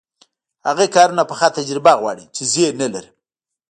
هغه 0.67 0.85
کارونه 0.95 1.23
پخه 1.31 1.47
تجربه 1.57 1.93
غواړي 2.01 2.25
چې 2.35 2.43
ما 2.67 2.75
نلري. 2.79 3.09